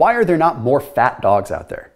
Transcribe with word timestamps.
Why 0.00 0.14
are 0.14 0.24
there 0.24 0.38
not 0.38 0.58
more 0.58 0.80
fat 0.80 1.20
dogs 1.20 1.50
out 1.50 1.68
there? 1.68 1.92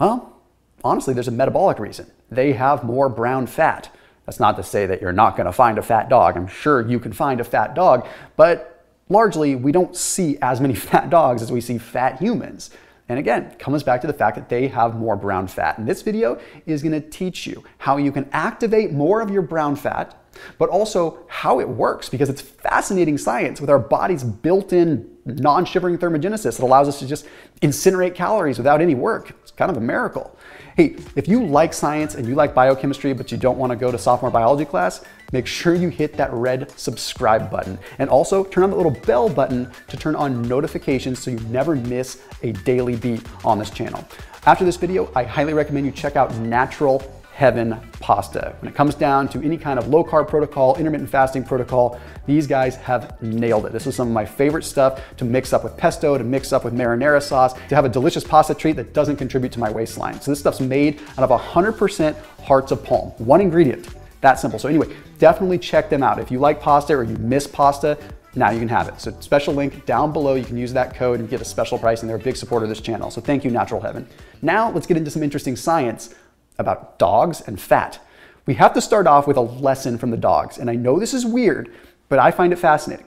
Well, 0.00 0.40
honestly, 0.82 1.12
there's 1.12 1.28
a 1.28 1.30
metabolic 1.32 1.78
reason. 1.78 2.10
They 2.30 2.54
have 2.54 2.82
more 2.82 3.10
brown 3.10 3.46
fat. 3.46 3.94
That's 4.24 4.40
not 4.40 4.56
to 4.56 4.62
say 4.62 4.86
that 4.86 5.02
you're 5.02 5.12
not 5.12 5.36
going 5.36 5.44
to 5.44 5.52
find 5.52 5.76
a 5.76 5.82
fat 5.82 6.08
dog. 6.08 6.38
I'm 6.38 6.46
sure 6.46 6.88
you 6.88 6.98
can 6.98 7.12
find 7.12 7.38
a 7.38 7.44
fat 7.44 7.74
dog, 7.74 8.08
but 8.36 8.86
largely 9.10 9.54
we 9.54 9.70
don't 9.70 9.94
see 9.94 10.38
as 10.40 10.62
many 10.62 10.74
fat 10.90 11.10
dogs 11.10 11.42
as 11.42 11.52
we 11.52 11.60
see 11.60 11.76
fat 11.76 12.18
humans. 12.18 12.70
And 13.06 13.18
again, 13.18 13.54
comes 13.58 13.82
back 13.82 14.00
to 14.00 14.06
the 14.06 14.14
fact 14.14 14.36
that 14.36 14.48
they 14.48 14.68
have 14.68 14.96
more 14.96 15.14
brown 15.14 15.46
fat. 15.46 15.76
And 15.76 15.86
this 15.86 16.00
video 16.00 16.40
is 16.64 16.82
gonna 16.82 17.02
teach 17.02 17.46
you 17.46 17.62
how 17.76 17.98
you 17.98 18.12
can 18.12 18.30
activate 18.32 18.92
more 18.92 19.20
of 19.20 19.28
your 19.28 19.42
brown 19.42 19.76
fat, 19.76 20.18
but 20.56 20.70
also 20.70 21.18
how 21.28 21.60
it 21.60 21.68
works 21.68 22.08
because 22.08 22.30
it's 22.30 22.40
fascinating 22.40 23.18
science 23.18 23.60
with 23.60 23.68
our 23.68 23.78
body's 23.78 24.24
built-in 24.24 25.15
non-shivering 25.26 25.98
thermogenesis 25.98 26.56
that 26.56 26.60
allows 26.60 26.88
us 26.88 26.98
to 27.00 27.06
just 27.06 27.26
incinerate 27.62 28.14
calories 28.14 28.58
without 28.58 28.80
any 28.80 28.94
work. 28.94 29.32
It's 29.42 29.50
kind 29.50 29.70
of 29.70 29.76
a 29.76 29.80
miracle. 29.80 30.36
Hey, 30.76 30.96
if 31.16 31.26
you 31.26 31.44
like 31.44 31.72
science 31.72 32.14
and 32.14 32.26
you 32.26 32.34
like 32.34 32.54
biochemistry, 32.54 33.12
but 33.12 33.32
you 33.32 33.38
don't 33.38 33.58
want 33.58 33.70
to 33.70 33.76
go 33.76 33.90
to 33.90 33.98
sophomore 33.98 34.30
biology 34.30 34.64
class, 34.64 35.04
make 35.32 35.46
sure 35.46 35.74
you 35.74 35.88
hit 35.88 36.14
that 36.14 36.32
red 36.32 36.70
subscribe 36.78 37.50
button. 37.50 37.78
And 37.98 38.10
also 38.10 38.44
turn 38.44 38.64
on 38.64 38.70
the 38.70 38.76
little 38.76 38.92
bell 38.92 39.28
button 39.28 39.70
to 39.88 39.96
turn 39.96 40.14
on 40.14 40.42
notifications 40.42 41.18
so 41.18 41.30
you 41.30 41.40
never 41.48 41.74
miss 41.74 42.22
a 42.42 42.52
daily 42.52 42.96
beat 42.96 43.22
on 43.44 43.58
this 43.58 43.70
channel. 43.70 44.06
After 44.44 44.64
this 44.64 44.76
video, 44.76 45.10
I 45.16 45.24
highly 45.24 45.54
recommend 45.54 45.86
you 45.86 45.92
check 45.92 46.14
out 46.14 46.34
Natural 46.36 47.00
heaven 47.36 47.78
pasta. 48.00 48.56
When 48.60 48.72
it 48.72 48.74
comes 48.74 48.94
down 48.94 49.28
to 49.28 49.42
any 49.44 49.58
kind 49.58 49.78
of 49.78 49.88
low 49.88 50.02
carb 50.02 50.26
protocol, 50.26 50.74
intermittent 50.76 51.10
fasting 51.10 51.44
protocol, 51.44 52.00
these 52.24 52.46
guys 52.46 52.76
have 52.76 53.20
nailed 53.20 53.66
it. 53.66 53.72
This 53.72 53.86
is 53.86 53.94
some 53.94 54.08
of 54.08 54.14
my 54.14 54.24
favorite 54.24 54.64
stuff 54.64 55.02
to 55.18 55.26
mix 55.26 55.52
up 55.52 55.62
with 55.62 55.76
pesto, 55.76 56.16
to 56.16 56.24
mix 56.24 56.54
up 56.54 56.64
with 56.64 56.72
marinara 56.72 57.22
sauce, 57.22 57.52
to 57.68 57.74
have 57.74 57.84
a 57.84 57.90
delicious 57.90 58.24
pasta 58.24 58.54
treat 58.54 58.76
that 58.76 58.94
doesn't 58.94 59.16
contribute 59.16 59.52
to 59.52 59.60
my 59.60 59.70
waistline. 59.70 60.18
So 60.18 60.30
this 60.30 60.40
stuff's 60.40 60.60
made 60.60 60.98
out 61.18 61.30
of 61.30 61.40
100% 61.40 62.16
hearts 62.42 62.72
of 62.72 62.82
palm, 62.82 63.10
one 63.18 63.42
ingredient. 63.42 63.86
That 64.22 64.40
simple. 64.40 64.58
So 64.58 64.70
anyway, 64.70 64.96
definitely 65.18 65.58
check 65.58 65.90
them 65.90 66.02
out. 66.02 66.18
If 66.18 66.30
you 66.30 66.38
like 66.38 66.58
pasta 66.58 66.94
or 66.94 67.04
you 67.04 67.18
miss 67.18 67.46
pasta, 67.46 67.98
now 68.34 68.50
you 68.50 68.60
can 68.60 68.68
have 68.68 68.88
it. 68.88 68.98
So 68.98 69.14
special 69.20 69.52
link 69.52 69.84
down 69.84 70.10
below. 70.10 70.36
You 70.36 70.44
can 70.44 70.56
use 70.56 70.72
that 70.72 70.94
code 70.94 71.20
and 71.20 71.28
get 71.28 71.42
a 71.42 71.44
special 71.44 71.78
price 71.78 72.00
and 72.00 72.08
they're 72.08 72.16
a 72.16 72.20
big 72.20 72.36
supporter 72.36 72.64
of 72.64 72.70
this 72.70 72.80
channel. 72.80 73.10
So 73.10 73.20
thank 73.20 73.44
you, 73.44 73.50
Natural 73.50 73.80
Heaven. 73.80 74.08
Now 74.40 74.70
let's 74.70 74.86
get 74.86 74.96
into 74.96 75.10
some 75.10 75.22
interesting 75.22 75.54
science 75.54 76.14
about 76.58 76.98
dogs 76.98 77.40
and 77.40 77.60
fat. 77.60 78.00
We 78.46 78.54
have 78.54 78.74
to 78.74 78.80
start 78.80 79.06
off 79.06 79.26
with 79.26 79.36
a 79.36 79.40
lesson 79.40 79.98
from 79.98 80.10
the 80.10 80.16
dogs. 80.16 80.58
And 80.58 80.70
I 80.70 80.74
know 80.74 80.98
this 80.98 81.14
is 81.14 81.26
weird, 81.26 81.74
but 82.08 82.18
I 82.18 82.30
find 82.30 82.52
it 82.52 82.58
fascinating. 82.58 83.06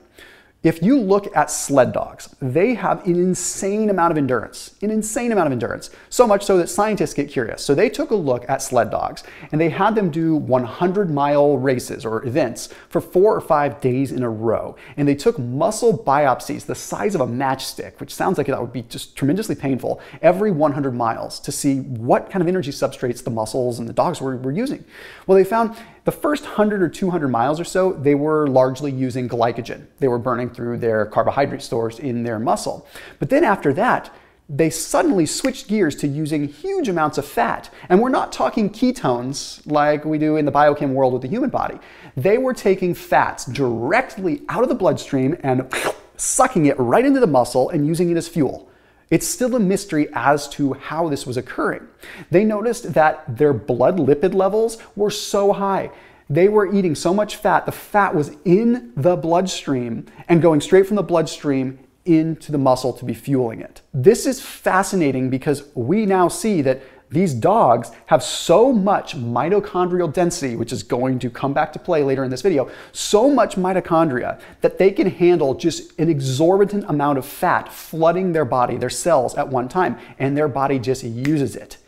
If 0.61 0.83
you 0.83 0.99
look 0.99 1.33
at 1.37 1.49
sled 1.49 1.93
dogs, 1.93 2.35
they 2.41 2.73
have 2.73 3.05
an 3.05 3.15
insane 3.15 3.89
amount 3.89 4.11
of 4.11 4.17
endurance, 4.17 4.75
an 4.81 4.91
insane 4.91 5.31
amount 5.31 5.47
of 5.47 5.53
endurance. 5.53 5.89
So 6.09 6.27
much 6.27 6.43
so 6.43 6.57
that 6.57 6.67
scientists 6.67 7.13
get 7.13 7.29
curious. 7.29 7.63
So 7.63 7.73
they 7.73 7.89
took 7.89 8.11
a 8.11 8.15
look 8.15 8.43
at 8.49 8.61
sled 8.61 8.91
dogs 8.91 9.23
and 9.53 9.61
they 9.61 9.69
had 9.69 9.95
them 9.95 10.11
do 10.11 10.35
100 10.35 11.09
mile 11.09 11.57
races 11.57 12.05
or 12.05 12.25
events 12.27 12.67
for 12.89 12.99
four 12.99 13.33
or 13.33 13.39
five 13.39 13.79
days 13.79 14.11
in 14.11 14.21
a 14.21 14.29
row. 14.29 14.75
And 14.97 15.07
they 15.07 15.15
took 15.15 15.39
muscle 15.39 15.97
biopsies 15.97 16.65
the 16.65 16.75
size 16.75 17.15
of 17.15 17.21
a 17.21 17.27
matchstick, 17.27 18.01
which 18.01 18.13
sounds 18.13 18.37
like 18.37 18.47
that 18.47 18.59
would 18.59 18.73
be 18.73 18.81
just 18.81 19.15
tremendously 19.15 19.55
painful, 19.55 20.01
every 20.21 20.51
100 20.51 20.93
miles 20.93 21.39
to 21.39 21.53
see 21.53 21.79
what 21.79 22.29
kind 22.29 22.41
of 22.41 22.49
energy 22.49 22.71
substrates 22.71 23.23
the 23.23 23.31
muscles 23.31 23.79
and 23.79 23.87
the 23.87 23.93
dogs 23.93 24.19
were, 24.19 24.35
were 24.35 24.51
using. 24.51 24.83
Well, 25.25 25.37
they 25.37 25.45
found 25.45 25.77
the 26.03 26.11
first 26.11 26.43
100 26.43 26.81
or 26.81 26.89
200 26.89 27.27
miles 27.27 27.59
or 27.59 27.63
so, 27.63 27.93
they 27.93 28.15
were 28.15 28.47
largely 28.47 28.91
using 28.91 29.29
glycogen. 29.29 29.85
They 29.99 30.07
were 30.07 30.17
burning 30.17 30.48
through 30.49 30.77
their 30.77 31.05
carbohydrate 31.05 31.61
stores 31.61 31.99
in 31.99 32.23
their 32.23 32.39
muscle. 32.39 32.87
But 33.19 33.29
then 33.29 33.43
after 33.43 33.73
that, 33.73 34.13
they 34.49 34.71
suddenly 34.71 35.27
switched 35.27 35.67
gears 35.67 35.95
to 35.97 36.07
using 36.07 36.47
huge 36.47 36.89
amounts 36.89 37.19
of 37.19 37.25
fat. 37.25 37.69
And 37.87 38.01
we're 38.01 38.09
not 38.09 38.31
talking 38.31 38.71
ketones 38.71 39.61
like 39.71 40.03
we 40.05 40.17
do 40.17 40.37
in 40.37 40.45
the 40.45 40.51
biochem 40.51 40.93
world 40.93 41.13
with 41.13 41.21
the 41.21 41.27
human 41.27 41.51
body. 41.51 41.77
They 42.17 42.39
were 42.39 42.55
taking 42.55 42.95
fats 42.95 43.45
directly 43.45 44.41
out 44.49 44.63
of 44.63 44.69
the 44.69 44.75
bloodstream 44.75 45.37
and 45.43 45.71
sucking 46.17 46.65
it 46.65 46.79
right 46.79 47.05
into 47.05 47.19
the 47.19 47.27
muscle 47.27 47.69
and 47.69 47.85
using 47.85 48.09
it 48.09 48.17
as 48.17 48.27
fuel. 48.27 48.67
It's 49.11 49.27
still 49.27 49.55
a 49.55 49.59
mystery 49.59 50.07
as 50.13 50.47
to 50.49 50.73
how 50.73 51.09
this 51.09 51.25
was 51.25 51.37
occurring. 51.37 51.87
They 52.31 52.43
noticed 52.43 52.93
that 52.93 53.37
their 53.37 53.53
blood 53.53 53.97
lipid 53.97 54.33
levels 54.33 54.77
were 54.95 55.11
so 55.11 55.53
high. 55.53 55.91
They 56.29 56.47
were 56.47 56.71
eating 56.71 56.93
so 56.93 57.13
much 57.13 57.37
fat, 57.37 57.65
the 57.65 57.71
fat 57.71 58.13
was 58.13 58.31
in 58.45 58.93
the 58.95 59.15
bloodstream 59.15 60.05
and 60.27 60.41
going 60.41 60.61
straight 60.61 60.85
from 60.85 60.95
the 60.95 61.03
bloodstream 61.03 61.79
into 62.05 62.51
the 62.51 62.57
muscle 62.57 62.93
to 62.93 63.05
be 63.05 63.13
fueling 63.13 63.61
it. 63.61 63.81
This 63.93 64.25
is 64.25 64.39
fascinating 64.39 65.29
because 65.29 65.63
we 65.73 66.05
now 66.05 66.27
see 66.27 66.61
that 66.61 66.81
these 67.11 67.33
dogs 67.33 67.89
have 68.05 68.21
so 68.21 68.71
much 68.71 69.17
mitochondrial 69.17 70.13
density, 70.13 70.55
which 70.55 70.71
is 70.71 70.83
going 70.83 71.17
to 71.19 71.31
come 71.31 71.53
back 71.53 71.73
to 71.73 71.79
play 71.79 72.03
later 72.03 72.23
in 72.23 72.29
this 72.29 72.43
video, 72.43 72.69
so 72.91 73.31
much 73.31 73.55
mitochondria 73.55 74.39
that 74.61 74.77
they 74.77 74.91
can 74.91 75.09
handle 75.09 75.55
just 75.55 75.99
an 75.99 76.09
exorbitant 76.09 76.85
amount 76.87 77.17
of 77.17 77.25
fat 77.25 77.73
flooding 77.73 78.33
their 78.33 78.45
body, 78.45 78.77
their 78.77 78.91
cells 78.91 79.33
at 79.35 79.47
one 79.47 79.67
time, 79.67 79.97
and 80.19 80.37
their 80.37 80.47
body 80.47 80.77
just 80.77 81.03
uses 81.03 81.55
it. 81.55 81.78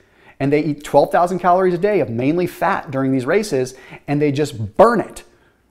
And 0.41 0.52
they 0.52 0.63
eat 0.63 0.84
12,000 0.84 1.38
calories 1.38 1.75
a 1.75 1.78
day 1.78 2.00
of 2.00 2.09
mainly 2.09 2.47
fat 2.47 2.90
during 2.90 3.12
these 3.12 3.28
races, 3.28 3.75
and 4.07 4.19
they 4.19 4.31
just 4.31 4.75
burn 4.75 5.00
it. 5.00 5.24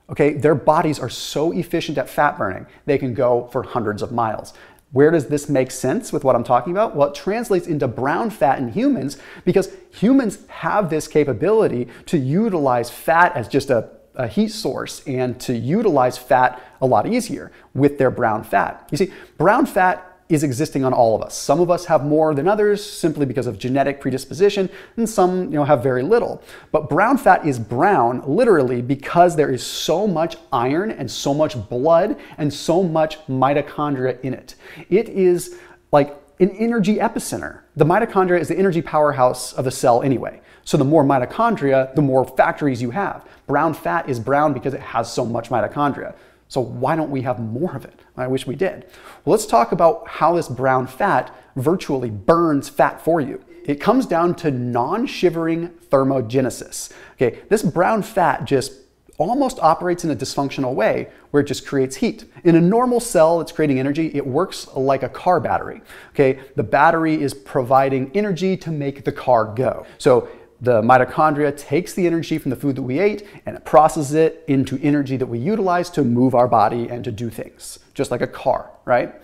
Okay, 0.09 0.33
their 0.33 0.55
bodies 0.55 0.97
are 0.97 1.09
so 1.09 1.51
efficient 1.51 1.97
at 1.97 2.09
fat 2.09 2.37
burning, 2.37 2.65
they 2.85 2.97
can 2.97 3.13
go 3.13 3.49
for 3.51 3.63
hundreds 3.63 4.01
of 4.01 4.13
miles. 4.13 4.53
Where 4.93 5.11
does 5.11 5.27
this 5.27 5.49
make 5.49 5.71
sense 5.71 6.13
with 6.13 6.23
what 6.23 6.37
I'm 6.37 6.45
talking 6.45 6.71
about? 6.71 6.95
Well, 6.95 7.09
it 7.09 7.15
translates 7.15 7.67
into 7.67 7.85
brown 7.85 8.29
fat 8.29 8.59
in 8.59 8.69
humans 8.69 9.17
because 9.43 9.73
humans 9.91 10.39
have 10.47 10.89
this 10.89 11.05
capability 11.05 11.89
to 12.05 12.17
utilize 12.17 12.89
fat 12.89 13.35
as 13.35 13.49
just 13.49 13.69
a, 13.71 13.89
a, 14.15 14.27
heat 14.27 14.49
source 14.49 15.05
and 15.05 15.37
to 15.41 15.53
utilize 15.53 16.17
fat 16.17 16.61
a 16.79 16.85
lot 16.85 17.07
easier 17.07 17.51
with 17.73 17.97
their 17.97 18.11
brown 18.11 18.45
fat. 18.45 18.87
You 18.89 18.97
see, 18.97 19.11
brown 19.37 19.65
fat 19.65 20.10
is 20.31 20.43
existing 20.43 20.85
on 20.85 20.93
all 20.93 21.15
of 21.15 21.21
us. 21.21 21.35
Some 21.35 21.59
of 21.59 21.69
us 21.69 21.85
have 21.85 22.05
more 22.05 22.33
than 22.33 22.47
others 22.47 22.83
simply 22.83 23.25
because 23.25 23.47
of 23.47 23.59
genetic 23.59 23.99
predisposition, 23.99 24.69
and 24.97 25.09
some 25.09 25.43
you 25.45 25.57
know, 25.57 25.65
have 25.65 25.83
very 25.83 26.03
little. 26.03 26.41
But 26.71 26.89
brown 26.89 27.17
fat 27.17 27.45
is 27.45 27.59
brown 27.59 28.23
literally 28.25 28.81
because 28.81 29.35
there 29.35 29.51
is 29.51 29.63
so 29.63 30.07
much 30.07 30.37
iron 30.53 30.91
and 30.91 31.09
so 31.09 31.33
much 31.33 31.57
blood 31.69 32.17
and 32.37 32.53
so 32.53 32.81
much 32.81 33.19
mitochondria 33.27 34.19
in 34.21 34.33
it. 34.33 34.55
It 34.89 35.09
is 35.09 35.57
like 35.91 36.17
an 36.39 36.49
energy 36.51 36.95
epicenter. 36.95 37.61
The 37.75 37.85
mitochondria 37.85 38.39
is 38.39 38.47
the 38.47 38.57
energy 38.57 38.81
powerhouse 38.81 39.53
of 39.53 39.65
the 39.65 39.71
cell 39.71 40.01
anyway. 40.01 40.41
So 40.63 40.77
the 40.77 40.85
more 40.85 41.03
mitochondria, 41.03 41.93
the 41.95 42.01
more 42.01 42.25
factories 42.25 42.81
you 42.81 42.91
have. 42.91 43.27
Brown 43.47 43.73
fat 43.73 44.09
is 44.09 44.19
brown 44.19 44.53
because 44.53 44.73
it 44.73 44.79
has 44.79 45.11
so 45.11 45.25
much 45.25 45.49
mitochondria. 45.49 46.15
So 46.51 46.59
why 46.59 46.97
don't 46.97 47.09
we 47.09 47.21
have 47.21 47.39
more 47.39 47.77
of 47.77 47.85
it? 47.85 48.01
I 48.17 48.27
wish 48.27 48.45
we 48.45 48.57
did. 48.57 48.83
Well, 49.23 49.31
let's 49.31 49.45
talk 49.45 49.71
about 49.71 50.05
how 50.05 50.35
this 50.35 50.49
brown 50.49 50.85
fat 50.85 51.33
virtually 51.55 52.09
burns 52.09 52.67
fat 52.67 52.99
for 52.99 53.21
you. 53.21 53.41
It 53.63 53.75
comes 53.79 54.05
down 54.05 54.35
to 54.35 54.51
non-shivering 54.51 55.69
thermogenesis. 55.69 56.91
Okay, 57.13 57.39
this 57.47 57.63
brown 57.63 58.03
fat 58.03 58.43
just 58.43 58.73
almost 59.17 59.59
operates 59.59 60.03
in 60.03 60.11
a 60.11 60.15
dysfunctional 60.15 60.73
way 60.73 61.07
where 61.29 61.39
it 61.39 61.45
just 61.45 61.65
creates 61.65 61.95
heat. 61.95 62.25
In 62.43 62.55
a 62.57 62.61
normal 62.61 62.99
cell 62.99 63.37
that's 63.37 63.53
creating 63.53 63.79
energy, 63.79 64.11
it 64.13 64.27
works 64.27 64.67
like 64.75 65.03
a 65.03 65.09
car 65.09 65.39
battery. 65.39 65.81
Okay, 66.09 66.41
the 66.57 66.63
battery 66.63 67.21
is 67.21 67.33
providing 67.33 68.11
energy 68.13 68.57
to 68.57 68.71
make 68.71 69.05
the 69.05 69.11
car 69.13 69.45
go. 69.45 69.85
So 69.99 70.27
the 70.61 70.81
mitochondria 70.81 71.57
takes 71.57 71.93
the 71.93 72.05
energy 72.05 72.37
from 72.37 72.51
the 72.51 72.55
food 72.55 72.75
that 72.75 72.83
we 72.83 72.99
ate 72.99 73.27
and 73.45 73.55
it 73.57 73.65
processes 73.65 74.13
it 74.13 74.43
into 74.47 74.79
energy 74.81 75.17
that 75.17 75.25
we 75.25 75.39
utilize 75.39 75.89
to 75.89 76.03
move 76.03 76.35
our 76.35 76.47
body 76.47 76.87
and 76.87 77.03
to 77.03 77.11
do 77.11 77.29
things, 77.31 77.79
just 77.95 78.11
like 78.11 78.21
a 78.21 78.27
car, 78.27 78.69
right? 78.85 79.15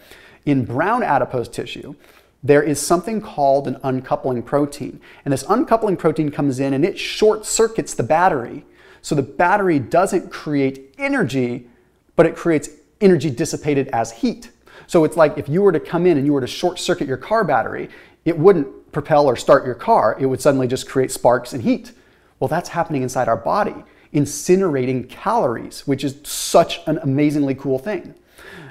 In 0.46 0.66
brown 0.66 1.04
adipose 1.04 1.48
tissue, 1.48 1.94
there 2.44 2.64
is 2.64 2.80
something 2.82 3.22
called 3.22 3.68
an 3.68 3.78
uncoupling 3.84 4.42
protein. 4.42 5.00
And 5.26 5.32
this 5.32 5.44
uncoupling 5.48 5.98
protein 5.98 6.32
comes 6.32 6.60
in 6.60 6.74
and 6.74 6.84
it 6.84 6.98
short 6.98 7.46
circuits 7.46 7.94
the 7.94 8.04
battery. 8.04 8.66
So 9.02 9.14
the 9.14 9.22
battery 9.22 9.80
doesn't 9.80 10.32
create 10.32 10.96
energy, 10.98 11.68
but 12.16 12.26
it 12.26 12.36
creates 12.36 12.70
energy 13.00 13.30
dissipated 13.30 13.90
as 13.90 14.12
heat. 14.12 14.50
So 14.88 15.04
it's 15.04 15.18
like 15.18 15.38
if 15.38 15.48
you 15.48 15.62
were 15.62 15.72
to 15.72 15.80
come 15.80 16.08
in 16.08 16.18
and 16.18 16.26
you 16.26 16.34
were 16.34 16.42
to 16.42 16.48
short 16.48 16.80
circuit 16.80 17.08
your 17.08 17.18
car 17.18 17.44
battery, 17.44 17.90
it 18.26 18.38
wouldn't 18.38 18.68
propel 18.92 19.28
or 19.28 19.36
start 19.36 19.66
your 19.66 19.76
car, 19.76 20.18
it 20.20 20.26
would 20.26 20.42
suddenly 20.42 20.68
just 20.68 20.88
create 20.88 21.12
sparks 21.12 21.54
and 21.54 21.64
heat. 21.64 21.92
Well, 22.40 22.48
that's 22.48 22.70
happening 22.70 23.02
inside 23.02 23.28
our 23.28 23.38
body, 23.38 23.76
incinerating 24.14 25.10
calories, 25.10 25.86
which 25.88 26.04
is 26.04 26.18
such 26.24 26.82
an 26.88 27.00
amazingly 27.00 27.56
cool 27.56 27.80
thing. 27.80 28.16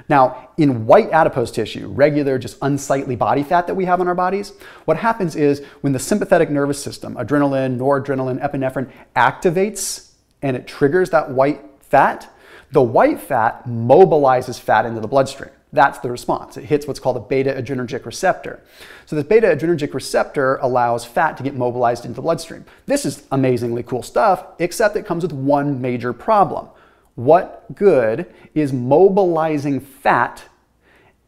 Now, 0.09 0.51
in 0.57 0.85
white 0.85 1.09
adipose 1.11 1.51
tissue, 1.51 1.89
regular, 1.89 2.39
just 2.39 2.57
unsightly 2.61 3.17
body 3.17 3.43
fat 3.43 3.67
that 3.67 3.75
we 3.75 3.85
have 3.85 3.99
on 3.99 4.07
our 4.07 4.15
bodies, 4.15 4.53
what 4.85 4.97
happens 4.97 5.35
is 5.35 5.63
when 5.81 5.91
the 5.91 5.99
sympathetic 5.99 6.49
nervous 6.49 6.81
system, 6.81 7.15
adrenaline, 7.15 7.77
noradrenaline, 7.77 8.41
epinephrine, 8.41 8.89
activates 9.15 10.11
and 10.41 10.55
it 10.55 10.67
triggers 10.67 11.09
that 11.09 11.29
white 11.31 11.61
fat, 11.81 12.31
the 12.71 12.81
white 12.81 13.19
fat 13.19 13.65
mobilizes 13.65 14.59
fat 14.59 14.85
into 14.85 15.01
the 15.01 15.07
bloodstream. 15.07 15.51
That's 15.77 15.99
the 15.99 16.09
response. 16.09 16.57
It 16.57 16.63
hits 16.63 16.87
what's 16.87 16.99
called 16.99 17.17
a 17.17 17.19
beta 17.19 17.53
adrenergic 17.53 18.03
receptor. 18.03 18.63
So 19.05 19.15
this 19.15 19.25
beta 19.25 19.45
adrenergic 19.45 19.93
receptor 19.93 20.55
allows 20.55 21.05
fat 21.05 21.37
to 21.37 21.43
get 21.43 21.53
mobilized 21.53 22.03
into 22.03 22.15
the 22.15 22.23
bloodstream. 22.23 22.65
This 22.87 23.05
is 23.05 23.27
amazingly 23.31 23.83
cool 23.83 24.01
stuff, 24.01 24.43
except 24.57 24.95
it 24.95 25.05
comes 25.05 25.21
with 25.21 25.33
one 25.33 25.79
major 25.79 26.13
problem. 26.13 26.69
What 27.13 27.75
good 27.75 28.25
is 28.55 28.73
mobilizing 28.73 29.79
fat 29.79 30.45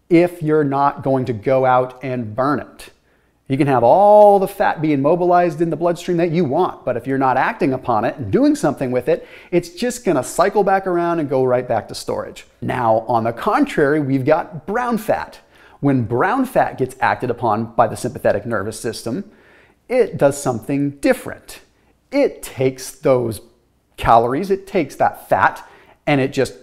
if 0.10 0.42
you're 0.42 0.64
not 0.64 1.04
going 1.04 1.26
to 1.26 1.34
go 1.34 1.68
out 1.68 2.04
and 2.04 2.36
burn 2.36 2.60
it? 2.60 2.90
You 3.50 3.58
can 3.58 3.66
have 3.66 3.84
all 3.84 4.38
the 4.38 4.48
fat 4.48 4.80
being 4.80 5.02
mobilized 5.02 5.60
in 5.60 5.72
the 5.72 5.76
bloodstream 5.76 6.18
that 6.18 6.30
you 6.30 6.46
want, 6.46 6.86
but 6.86 6.96
if 6.96 7.08
you're 7.08 7.18
not 7.18 7.36
acting 7.36 7.74
upon 7.74 8.06
it 8.06 8.16
and 8.16 8.32
doing 8.32 8.56
something 8.56 8.92
with 8.92 9.10
it, 9.10 9.28
it's 9.50 9.70
just 9.70 10.06
gonna 10.06 10.24
cycle 10.24 10.64
back 10.64 10.86
around 10.86 11.20
and 11.20 11.28
go 11.28 11.44
right 11.44 11.68
back 11.68 11.88
to 11.88 11.96
storage. 11.96 12.46
Now, 12.62 13.00
on 13.08 13.24
the 13.24 13.34
contrary, 13.34 14.00
we've 14.00 14.24
got 14.24 14.68
brown 14.68 15.00
fat. 15.00 15.40
When 15.80 16.04
brown 16.04 16.46
fat 16.46 16.78
gets 16.78 16.96
acted 17.00 17.32
upon 17.32 17.74
by 17.74 17.88
the 17.88 17.98
sympathetic 17.98 18.46
nervous 18.46 18.80
system, 18.80 19.32
it 19.88 20.16
does 20.16 20.40
something 20.40 20.92
different. 21.00 21.62
It 22.12 22.44
takes 22.44 22.92
those 22.92 23.42
calories, 23.98 24.52
it 24.52 24.68
takes 24.68 24.96
that 24.98 25.28
fat, 25.28 25.68
and 26.06 26.22
it 26.22 26.34
just 26.34 26.54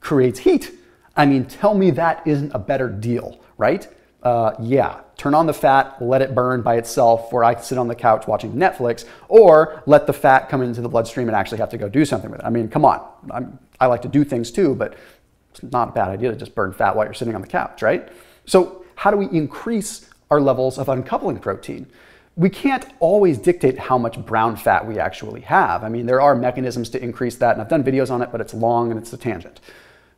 creates 0.00 0.40
heat. 0.40 0.72
I 1.16 1.24
mean, 1.24 1.46
tell 1.46 1.72
me 1.72 1.90
that 1.92 2.26
isn't 2.26 2.52
a 2.52 2.58
better 2.58 2.90
deal, 2.90 3.40
right? 3.56 3.88
Uh, 4.22 4.54
yeah, 4.60 5.00
turn 5.16 5.34
on 5.34 5.46
the 5.46 5.52
fat, 5.52 6.00
let 6.00 6.22
it 6.22 6.34
burn 6.34 6.62
by 6.62 6.76
itself, 6.76 7.32
where 7.32 7.42
I 7.42 7.60
sit 7.60 7.76
on 7.76 7.88
the 7.88 7.94
couch 7.94 8.28
watching 8.28 8.52
Netflix, 8.52 9.04
or 9.28 9.82
let 9.86 10.06
the 10.06 10.12
fat 10.12 10.48
come 10.48 10.62
into 10.62 10.80
the 10.80 10.88
bloodstream 10.88 11.28
and 11.28 11.34
actually 11.34 11.58
have 11.58 11.70
to 11.70 11.78
go 11.78 11.88
do 11.88 12.04
something 12.04 12.30
with 12.30 12.40
it. 12.40 12.46
I 12.46 12.50
mean, 12.50 12.68
come 12.68 12.84
on. 12.84 13.04
I'm, 13.32 13.58
I 13.80 13.86
like 13.86 14.02
to 14.02 14.08
do 14.08 14.22
things 14.22 14.52
too, 14.52 14.76
but 14.76 14.94
it's 15.50 15.62
not 15.72 15.88
a 15.88 15.92
bad 15.92 16.08
idea 16.08 16.30
to 16.30 16.36
just 16.36 16.54
burn 16.54 16.72
fat 16.72 16.94
while 16.94 17.04
you're 17.04 17.14
sitting 17.14 17.34
on 17.34 17.40
the 17.40 17.48
couch, 17.48 17.82
right? 17.82 18.08
So, 18.46 18.84
how 18.94 19.10
do 19.10 19.16
we 19.16 19.28
increase 19.36 20.08
our 20.30 20.40
levels 20.40 20.78
of 20.78 20.88
uncoupling 20.88 21.38
protein? 21.38 21.86
We 22.36 22.48
can't 22.48 22.86
always 23.00 23.38
dictate 23.38 23.78
how 23.78 23.98
much 23.98 24.24
brown 24.24 24.56
fat 24.56 24.86
we 24.86 24.98
actually 24.98 25.40
have. 25.42 25.82
I 25.82 25.88
mean, 25.88 26.06
there 26.06 26.20
are 26.20 26.34
mechanisms 26.36 26.88
to 26.90 27.02
increase 27.02 27.36
that, 27.36 27.52
and 27.52 27.60
I've 27.60 27.68
done 27.68 27.82
videos 27.82 28.10
on 28.10 28.22
it, 28.22 28.30
but 28.30 28.40
it's 28.40 28.54
long 28.54 28.90
and 28.90 29.00
it's 29.00 29.12
a 29.12 29.16
tangent. 29.16 29.60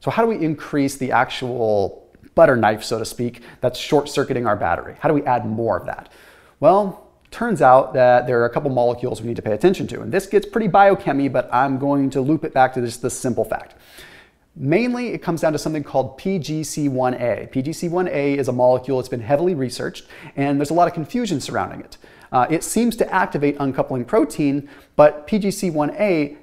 So, 0.00 0.10
how 0.10 0.22
do 0.22 0.28
we 0.28 0.44
increase 0.44 0.96
the 0.96 1.10
actual 1.10 2.03
butter 2.34 2.56
knife, 2.56 2.82
so 2.84 2.98
to 2.98 3.04
speak, 3.04 3.42
that's 3.60 3.78
short 3.78 4.08
circuiting 4.08 4.46
our 4.46 4.56
battery. 4.56 4.96
How 5.00 5.08
do 5.08 5.14
we 5.14 5.22
add 5.24 5.46
more 5.46 5.76
of 5.76 5.86
that? 5.86 6.10
Well, 6.60 7.10
turns 7.30 7.60
out 7.60 7.94
that 7.94 8.26
there 8.26 8.40
are 8.40 8.44
a 8.44 8.50
couple 8.50 8.70
molecules 8.70 9.20
we 9.20 9.28
need 9.28 9.36
to 9.36 9.42
pay 9.42 9.52
attention 9.52 9.86
to. 9.88 10.00
And 10.00 10.12
this 10.12 10.26
gets 10.26 10.46
pretty 10.46 10.68
biochemy, 10.68 11.32
but 11.32 11.48
I'm 11.52 11.78
going 11.78 12.10
to 12.10 12.20
loop 12.20 12.44
it 12.44 12.54
back 12.54 12.74
to 12.74 12.80
just 12.80 13.02
the 13.02 13.10
simple 13.10 13.44
fact. 13.44 13.74
Mainly, 14.56 15.08
it 15.08 15.18
comes 15.18 15.40
down 15.40 15.52
to 15.52 15.58
something 15.58 15.82
called 15.82 16.16
PGC1A. 16.20 17.50
PGC1A 17.50 18.36
is 18.36 18.46
a 18.46 18.52
molecule 18.52 18.98
that's 18.98 19.08
been 19.08 19.20
heavily 19.20 19.54
researched, 19.54 20.06
and 20.36 20.60
there's 20.60 20.70
a 20.70 20.74
lot 20.74 20.86
of 20.86 20.94
confusion 20.94 21.40
surrounding 21.40 21.80
it. 21.80 21.98
Uh, 22.30 22.46
it 22.48 22.62
seems 22.62 22.94
to 22.96 23.12
activate 23.12 23.56
uncoupling 23.58 24.04
protein, 24.04 24.68
but 24.94 25.26
PGC1A 25.26 26.36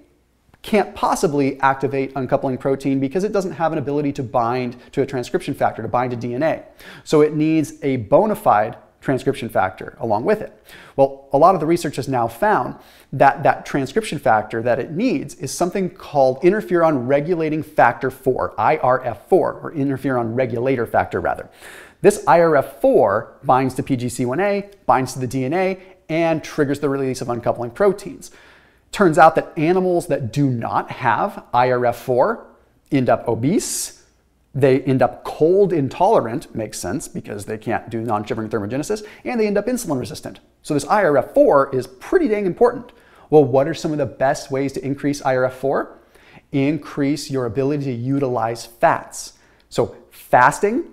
can't 0.62 0.94
possibly 0.94 1.60
activate 1.62 2.12
uncoupling 2.16 2.58
protein 2.58 3.00
because 3.00 3.24
it 3.24 3.31
doesn't 3.31 3.54
have 3.54 3.72
an 3.72 3.80
ability 3.80 4.12
to 4.13 4.24
bind 4.24 4.75
to 4.92 5.02
a 5.02 5.06
transcription 5.06 5.54
factor, 5.54 5.81
to 5.81 5.88
bind 5.88 6.12
to 6.12 6.18
DNA. 6.28 6.63
So 7.04 7.22
it 7.22 7.34
needs 7.36 7.74
a 7.84 7.98
bona 7.98 8.36
fide 8.36 8.78
transcription 9.02 9.50
factor 9.50 9.98
along 10.00 10.24
with 10.24 10.42
it. 10.42 10.54
Well, 10.96 11.28
a 11.34 11.38
lot 11.38 11.56
of 11.56 11.62
the 11.62 11.66
research 11.66 11.96
has 11.96 12.08
now 12.08 12.28
found 12.28 12.75
that 13.12 13.42
that 13.44 13.66
transcription 13.66 14.19
factor 14.19 14.62
that 14.62 14.80
it 14.80 14.92
needs 14.92 15.34
is 15.36 15.52
something 15.52 15.90
called 15.90 16.42
interferon 16.44 17.07
regulating 17.07 17.64
factor 17.64 18.12
4, 18.12 18.54
IRF4, 18.57 19.31
or 19.31 19.74
interferon 19.75 20.36
regulator 20.36 20.86
factor 20.86 21.19
rather. 21.19 21.50
This 22.02 22.24
IRF4 22.25 23.44
binds 23.44 23.74
to 23.75 23.84
PGC1A, 23.84 24.86
binds 24.86 25.14
to 25.14 25.19
the 25.19 25.28
DNA, 25.28 25.80
and 26.10 26.44
triggers 26.44 26.80
the 26.80 26.90
release 26.90 27.22
of 27.22 27.30
uncoupling 27.30 27.72
proteins. 27.72 28.31
Turns 28.92 29.18
out 29.18 29.36
that 29.36 29.54
animals 29.58 30.08
that 30.08 30.34
do 30.34 30.50
not 30.50 30.92
have 30.92 31.46
IRF4 31.54 32.44
end 32.92 33.10
up 33.10 33.28
obese. 33.28 34.04
They 34.54 34.82
end 34.82 35.02
up 35.02 35.24
cold 35.24 35.72
intolerant, 35.72 36.54
makes 36.54 36.78
sense 36.78 37.08
because 37.08 37.46
they 37.46 37.58
can't 37.58 37.90
do 37.90 38.02
non 38.02 38.26
shivering 38.26 38.50
thermogenesis, 38.50 39.06
and 39.24 39.40
they 39.40 39.48
end 39.48 39.58
up 39.58 39.68
insulin 39.68 39.98
resistant. 39.98 40.42
So 40.62 40.74
this 40.74 40.86
IRF4 40.86 41.74
is 41.74 41.88
pretty 41.88 42.28
dang 42.28 42.46
important. 42.46 42.92
Well, 43.30 43.46
what 43.46 43.66
are 43.68 43.74
some 43.74 43.94
of 43.94 43.98
the 43.98 44.06
best 44.06 44.52
ways 44.52 44.74
to 44.74 44.86
increase 44.86 45.22
IRF4? 45.22 45.88
Increase 46.52 47.32
your 47.32 47.46
ability 47.46 47.86
to 47.86 47.94
utilize 47.94 48.66
fats. 48.66 49.34
So 49.70 49.96
fasting, 50.12 50.84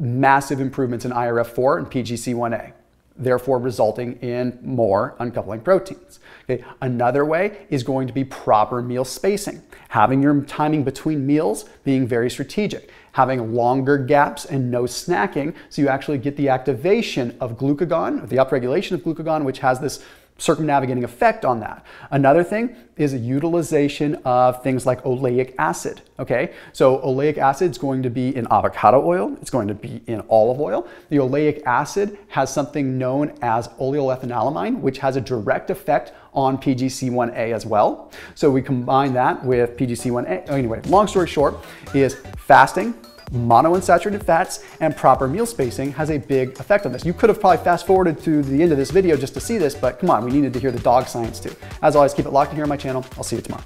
massive 0.00 0.58
improvements 0.58 1.04
in 1.04 1.12
IRF4 1.12 1.78
and 1.78 1.86
PGC1A 1.86 2.72
therefore 3.18 3.58
resulting 3.58 4.14
in 4.20 4.58
more 4.62 5.16
uncoupling 5.18 5.60
proteins. 5.60 6.20
Okay. 6.48 6.64
Another 6.80 7.24
way 7.24 7.66
is 7.70 7.82
going 7.82 8.06
to 8.06 8.12
be 8.12 8.24
proper 8.24 8.82
meal 8.82 9.04
spacing, 9.04 9.62
having 9.88 10.22
your 10.22 10.42
timing 10.42 10.84
between 10.84 11.26
meals 11.26 11.64
being 11.82 12.06
very 12.06 12.30
strategic, 12.30 12.90
having 13.12 13.54
longer 13.54 13.98
gaps 13.98 14.44
and 14.44 14.70
no 14.70 14.84
snacking 14.84 15.54
so 15.70 15.82
you 15.82 15.88
actually 15.88 16.18
get 16.18 16.36
the 16.36 16.48
activation 16.48 17.36
of 17.40 17.56
glucagon, 17.56 18.28
the 18.28 18.36
upregulation 18.36 18.92
of 18.92 19.00
glucagon, 19.00 19.44
which 19.44 19.58
has 19.58 19.80
this 19.80 20.04
circumnavigating 20.38 21.04
effect 21.04 21.44
on 21.44 21.60
that. 21.60 21.84
Another 22.10 22.44
thing 22.44 22.76
is 22.96 23.14
a 23.14 23.18
utilization 23.18 24.14
of 24.24 24.62
things 24.62 24.86
like 24.86 25.02
oleic 25.02 25.54
acid, 25.58 26.02
okay? 26.18 26.52
So 26.72 26.98
oleic 26.98 27.38
acid 27.38 27.70
is 27.70 27.78
going 27.78 28.02
to 28.02 28.10
be 28.10 28.34
in 28.36 28.46
avocado 28.50 29.04
oil, 29.04 29.36
it's 29.40 29.50
going 29.50 29.68
to 29.68 29.74
be 29.74 30.02
in 30.06 30.22
olive 30.28 30.60
oil. 30.60 30.86
The 31.08 31.16
oleic 31.16 31.62
acid 31.64 32.18
has 32.28 32.52
something 32.52 32.98
known 32.98 33.36
as 33.42 33.68
oleoethanolamine, 33.68 34.80
which 34.80 34.98
has 34.98 35.16
a 35.16 35.20
direct 35.20 35.70
effect 35.70 36.12
on 36.32 36.58
PGC1A 36.58 37.54
as 37.54 37.64
well. 37.64 38.12
So 38.34 38.50
we 38.50 38.60
combine 38.60 39.14
that 39.14 39.42
with 39.44 39.76
PGC1A. 39.76 40.50
Anyway, 40.50 40.80
long 40.86 41.06
story 41.06 41.28
short 41.28 41.56
is 41.94 42.16
fasting, 42.36 42.94
monounsaturated 43.32 44.22
fats 44.22 44.64
and 44.80 44.96
proper 44.96 45.26
meal 45.28 45.46
spacing 45.46 45.92
has 45.92 46.10
a 46.10 46.18
big 46.18 46.58
effect 46.60 46.86
on 46.86 46.92
this. 46.92 47.04
You 47.04 47.12
could 47.12 47.28
have 47.28 47.40
probably 47.40 47.62
fast 47.64 47.86
forwarded 47.86 48.20
to 48.24 48.42
the 48.42 48.62
end 48.62 48.72
of 48.72 48.78
this 48.78 48.90
video 48.90 49.16
just 49.16 49.34
to 49.34 49.40
see 49.40 49.58
this, 49.58 49.74
but 49.74 49.98
come 49.98 50.10
on, 50.10 50.24
we 50.24 50.32
needed 50.32 50.52
to 50.52 50.58
hear 50.58 50.70
the 50.70 50.80
dog 50.80 51.08
science 51.08 51.40
too. 51.40 51.54
As 51.82 51.96
always, 51.96 52.14
keep 52.14 52.26
it 52.26 52.30
locked 52.30 52.50
in 52.50 52.56
here 52.56 52.64
on 52.64 52.68
my 52.68 52.76
channel. 52.76 53.04
I'll 53.16 53.24
see 53.24 53.36
you 53.36 53.42
tomorrow. 53.42 53.64